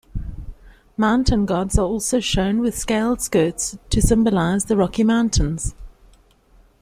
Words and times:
Mountain 0.97 1.45
gods 1.45 1.77
are 1.77 1.85
also 1.85 2.19
shown 2.19 2.57
with 2.57 2.75
scaled 2.75 3.21
skirts 3.21 3.77
to 3.91 4.01
symbolise 4.01 4.65
the 4.65 4.75
rocky 4.75 5.03
mountains. 5.03 5.75